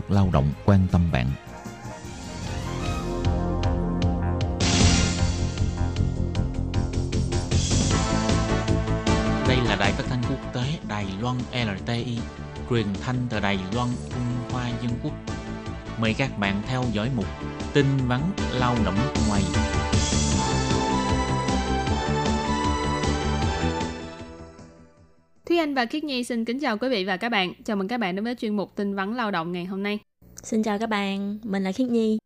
[0.00, 1.26] luật lao động quan tâm bạn.
[9.48, 12.18] Đây là đài phát thanh quốc tế Đài Loan LTI,
[12.70, 15.12] truyền thanh từ Đài Loan, Trung Hoa Dân Quốc.
[15.98, 17.26] Mời các bạn theo dõi mục
[17.72, 18.20] tin vắn
[18.52, 18.98] lao động
[19.28, 19.42] ngoài.
[25.60, 27.52] Anh và Khiết Nhi xin kính chào quý vị và các bạn.
[27.64, 29.98] Chào mừng các bạn đến với chuyên mục tin vắn lao động ngày hôm nay.
[30.42, 32.18] Xin chào các bạn, mình là Khiết Nhi.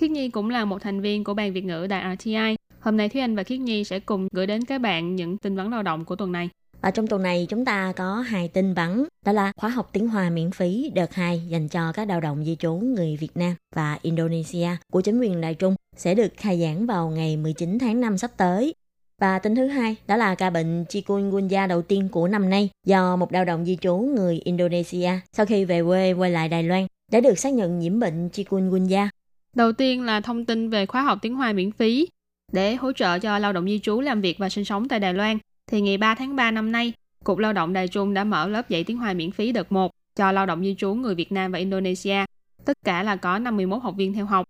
[0.00, 2.56] Khiết Nhi cũng là một thành viên của ban Việt ngữ Đài RTI.
[2.80, 5.56] Hôm nay Thúy Anh và Khiết Nhi sẽ cùng gửi đến các bạn những tin
[5.56, 6.48] vắn lao động của tuần này.
[6.80, 10.08] Và trong tuần này chúng ta có hai tin vắn, đó là khóa học tiếng
[10.08, 13.54] Hoa miễn phí đợt 2 dành cho các lao động di trú người Việt Nam
[13.76, 18.00] và Indonesia của chính quyền Đài Trung sẽ được khai giảng vào ngày 19 tháng
[18.00, 18.74] 5 sắp tới.
[19.20, 23.16] Và tin thứ hai đó là ca bệnh chikungunya đầu tiên của năm nay do
[23.16, 26.86] một lao động di trú người Indonesia sau khi về quê quay lại Đài Loan
[27.12, 29.08] đã được xác nhận nhiễm bệnh chikungunya.
[29.56, 32.08] Đầu tiên là thông tin về khóa học tiếng Hoa miễn phí
[32.52, 35.14] để hỗ trợ cho lao động di trú làm việc và sinh sống tại Đài
[35.14, 35.38] Loan.
[35.66, 36.92] Thì ngày 3 tháng 3 năm nay,
[37.24, 39.90] Cục Lao động Đài Trung đã mở lớp dạy tiếng Hoa miễn phí đợt 1
[40.16, 42.24] cho lao động di trú người Việt Nam và Indonesia.
[42.64, 44.46] Tất cả là có 51 học viên theo học.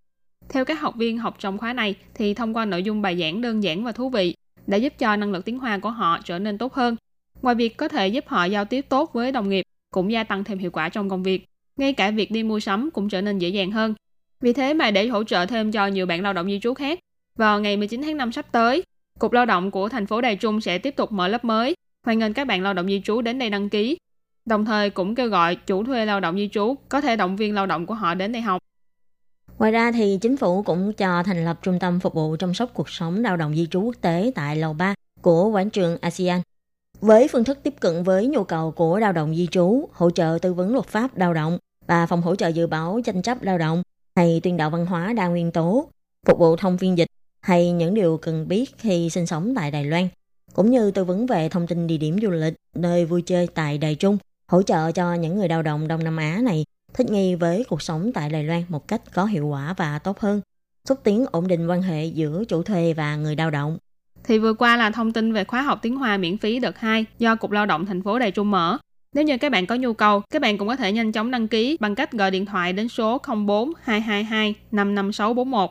[0.49, 3.41] Theo các học viên học trong khóa này thì thông qua nội dung bài giảng
[3.41, 4.35] đơn giản và thú vị
[4.71, 6.97] đã giúp cho năng lực tiếng Hoa của họ trở nên tốt hơn.
[7.43, 10.45] Ngoài việc có thể giúp họ giao tiếp tốt với đồng nghiệp, cũng gia tăng
[10.45, 11.45] thêm hiệu quả trong công việc.
[11.77, 13.95] Ngay cả việc đi mua sắm cũng trở nên dễ dàng hơn.
[14.41, 16.99] Vì thế mà để hỗ trợ thêm cho nhiều bạn lao động di trú khác,
[17.37, 18.83] vào ngày 19 tháng 5 sắp tới,
[19.19, 21.75] Cục Lao động của thành phố Đài Trung sẽ tiếp tục mở lớp mới.
[22.07, 23.97] Hoan nghênh các bạn lao động di trú đến đây đăng ký.
[24.45, 27.55] Đồng thời cũng kêu gọi chủ thuê lao động di trú có thể động viên
[27.55, 28.63] lao động của họ đến đây học.
[29.61, 32.71] Ngoài ra thì chính phủ cũng cho thành lập trung tâm phục vụ chăm sóc
[32.75, 36.41] cuộc sống lao động di trú quốc tế tại lầu 3 của quảng trường ASEAN.
[37.01, 40.39] Với phương thức tiếp cận với nhu cầu của lao động di trú, hỗ trợ
[40.43, 43.59] tư vấn luật pháp lao động và phòng hỗ trợ dự báo tranh chấp lao
[43.59, 43.83] động
[44.17, 45.89] hay tuyên đạo văn hóa đa nguyên tố,
[46.27, 47.09] phục vụ thông phiên dịch
[47.41, 50.09] hay những điều cần biết khi sinh sống tại Đài Loan,
[50.55, 53.79] cũng như tư vấn về thông tin địa điểm du lịch, nơi vui chơi tại
[53.79, 57.35] Đài Trung, hỗ trợ cho những người lao động Đông Nam Á này thích nghi
[57.35, 60.41] với cuộc sống tại Đài Loan một cách có hiệu quả và tốt hơn,
[60.89, 63.79] xúc tiến ổn định quan hệ giữa chủ thuê và người lao động.
[64.25, 67.07] Thì vừa qua là thông tin về khóa học tiếng Hoa miễn phí đợt 2
[67.19, 68.79] do Cục Lao động thành phố Đài Trung mở.
[69.15, 71.49] Nếu như các bạn có nhu cầu, các bạn cũng có thể nhanh chóng đăng
[71.49, 75.71] ký bằng cách gọi điện thoại đến số 04 222 55641.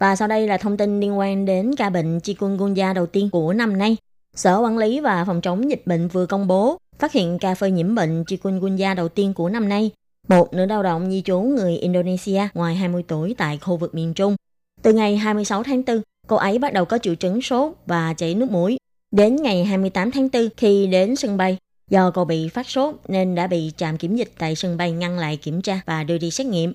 [0.00, 3.52] Và sau đây là thông tin liên quan đến ca bệnh chikungunya đầu tiên của
[3.52, 3.96] năm nay.
[4.34, 7.70] Sở Quản lý và Phòng chống dịch bệnh vừa công bố phát hiện ca phơi
[7.70, 9.90] nhiễm bệnh chikungunya đầu tiên của năm nay
[10.28, 14.14] một nữ lao động di trú người Indonesia ngoài 20 tuổi tại khu vực miền
[14.14, 14.36] Trung.
[14.82, 18.34] Từ ngày 26 tháng 4, cô ấy bắt đầu có triệu chứng sốt và chảy
[18.34, 18.78] nước mũi.
[19.10, 21.58] Đến ngày 28 tháng 4 khi đến sân bay,
[21.90, 25.18] do cô bị phát sốt nên đã bị trạm kiểm dịch tại sân bay ngăn
[25.18, 26.74] lại kiểm tra và đưa đi xét nghiệm.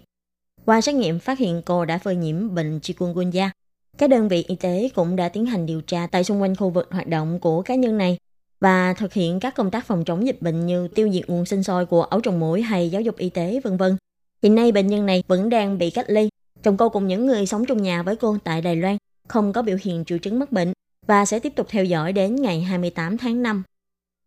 [0.66, 3.52] Qua xét nghiệm phát hiện cô đã phơi nhiễm bệnh chikungunya.
[3.98, 6.70] Các đơn vị y tế cũng đã tiến hành điều tra tại xung quanh khu
[6.70, 8.18] vực hoạt động của cá nhân này
[8.62, 11.64] và thực hiện các công tác phòng chống dịch bệnh như tiêu diệt nguồn sinh
[11.64, 13.98] sôi của ấu trùng muỗi hay giáo dục y tế vân vân.
[14.44, 16.30] Hiện nay bệnh nhân này vẫn đang bị cách ly.
[16.64, 19.62] Chồng cô cùng những người sống trong nhà với cô tại Đài Loan không có
[19.62, 20.74] biểu hiện triệu chứng mắc bệnh
[21.08, 23.64] và sẽ tiếp tục theo dõi đến ngày 28 tháng 5.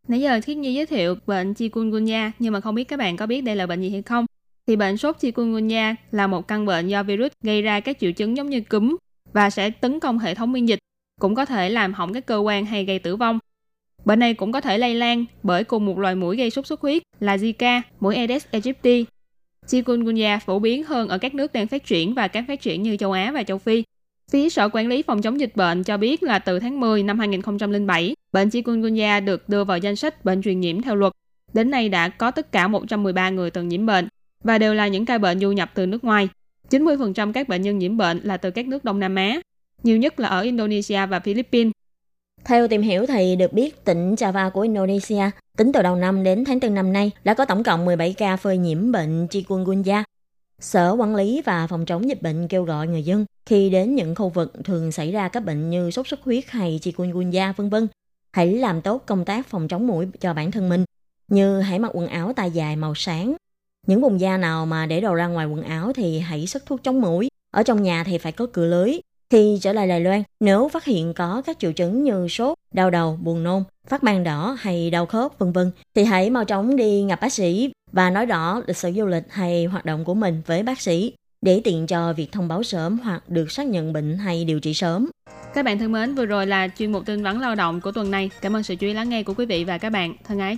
[0.08, 3.26] Nãy giờ Thiết Nhi giới thiệu bệnh chikungunya nhưng mà không biết các bạn có
[3.26, 4.26] biết đây là bệnh gì hay không?
[4.66, 8.36] Thì bệnh sốt chikungunya là một căn bệnh do virus gây ra các triệu chứng
[8.36, 8.96] giống như cúm
[9.32, 10.78] và sẽ tấn công hệ thống miễn dịch,
[11.20, 13.38] cũng có thể làm hỏng các cơ quan hay gây tử vong.
[14.04, 16.80] Bệnh này cũng có thể lây lan bởi cùng một loài mũi gây sốt xuất
[16.80, 19.04] huyết là Zika, mũi Aedes aegypti.
[19.66, 22.96] Chikungunya phổ biến hơn ở các nước đang phát triển và các phát triển như
[22.96, 23.82] châu Á và châu Phi.
[24.30, 27.18] Phía Sở Quản lý Phòng chống dịch bệnh cho biết là từ tháng 10 năm
[27.18, 31.12] 2007, bệnh chikungunya được đưa vào danh sách bệnh truyền nhiễm theo luật.
[31.52, 34.08] Đến nay đã có tất cả 113 người từng nhiễm bệnh
[34.44, 36.28] và đều là những ca bệnh du nhập từ nước ngoài.
[36.70, 39.40] 90% các bệnh nhân nhiễm bệnh là từ các nước Đông Nam Á,
[39.82, 41.72] nhiều nhất là ở Indonesia và Philippines.
[42.44, 46.44] Theo tìm hiểu thì được biết tỉnh Java của Indonesia tính từ đầu năm đến
[46.44, 50.04] tháng 4 năm nay đã có tổng cộng 17 ca phơi nhiễm bệnh chikungunya.
[50.60, 54.14] Sở Quản lý và Phòng chống dịch bệnh kêu gọi người dân khi đến những
[54.14, 57.88] khu vực thường xảy ra các bệnh như sốt xuất huyết hay chikungunya vân vân,
[58.32, 60.84] hãy làm tốt công tác phòng chống mũi cho bản thân mình,
[61.28, 63.34] như hãy mặc quần áo tay dài màu sáng.
[63.86, 66.82] Những vùng da nào mà để đồ ra ngoài quần áo thì hãy sức thuốc
[66.82, 67.28] chống mũi.
[67.50, 68.98] Ở trong nhà thì phải có cửa lưới
[69.34, 72.90] khi trở lại Đài Loan, nếu phát hiện có các triệu chứng như sốt, đau
[72.90, 76.76] đầu, buồn nôn, phát ban đỏ hay đau khớp vân vân thì hãy mau chóng
[76.76, 80.14] đi gặp bác sĩ và nói rõ lịch sử du lịch hay hoạt động của
[80.14, 83.92] mình với bác sĩ để tiện cho việc thông báo sớm hoặc được xác nhận
[83.92, 85.10] bệnh hay điều trị sớm.
[85.54, 88.10] Các bạn thân mến, vừa rồi là chuyên mục tin vắn lao động của tuần
[88.10, 88.30] này.
[88.40, 90.14] Cảm ơn sự chú ý lắng nghe của quý vị và các bạn.
[90.24, 90.52] Thân ái,